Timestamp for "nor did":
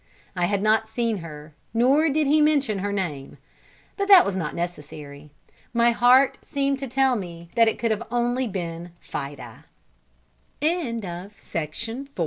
1.75-2.25